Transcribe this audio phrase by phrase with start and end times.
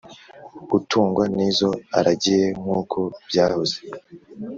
[0.77, 2.97] Utungwa n’izo aragiye nk’uko
[3.29, 3.77] byahoze